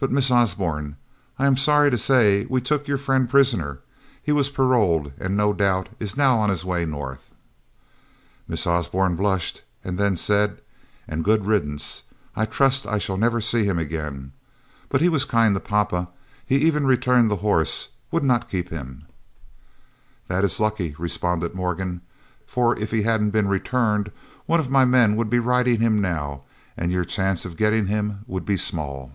"But 0.00 0.12
Miss 0.12 0.30
Osborne, 0.30 0.94
I 1.40 1.46
am 1.46 1.56
sorry 1.56 1.90
to 1.90 1.98
say 1.98 2.46
we 2.48 2.60
took 2.60 2.86
your 2.86 2.98
friend 2.98 3.28
prisoner. 3.28 3.80
He 4.22 4.30
was 4.30 4.48
paroled, 4.48 5.12
and 5.18 5.36
no 5.36 5.52
doubt 5.52 5.88
is 5.98 6.16
now 6.16 6.38
on 6.38 6.50
his 6.50 6.64
way 6.64 6.86
North." 6.86 7.34
Miss 8.46 8.64
Osborne 8.64 9.16
blushed, 9.16 9.62
and 9.82 9.98
then 9.98 10.14
said, 10.14 10.60
"A 11.08 11.16
good 11.16 11.46
riddance; 11.46 12.04
I 12.36 12.44
trust 12.46 12.86
I 12.86 12.98
shall 12.98 13.16
never 13.16 13.40
see 13.40 13.64
him 13.64 13.76
again. 13.76 14.30
But 14.88 15.00
he 15.00 15.08
was 15.08 15.24
kind 15.24 15.52
to 15.54 15.58
papa. 15.60 16.10
He 16.46 16.58
even 16.58 16.86
returned 16.86 17.28
the 17.28 17.34
horse; 17.42 17.88
would 18.12 18.22
not 18.22 18.48
keep 18.48 18.68
him." 18.68 19.02
"That 20.28 20.44
is 20.44 20.60
lucky," 20.60 20.94
responded 20.96 21.56
Morgan, 21.56 22.02
"for 22.46 22.78
if 22.78 22.92
he 22.92 23.02
hadn't 23.02 23.30
been 23.30 23.48
returned, 23.48 24.12
one 24.46 24.60
of 24.60 24.70
my 24.70 24.84
men 24.84 25.16
would 25.16 25.28
be 25.28 25.40
riding 25.40 25.80
him 25.80 26.00
now, 26.00 26.42
and 26.76 26.92
your 26.92 27.04
chance 27.04 27.44
of 27.44 27.56
getting 27.56 27.88
him 27.88 28.20
would 28.28 28.44
be 28.44 28.56
small." 28.56 29.10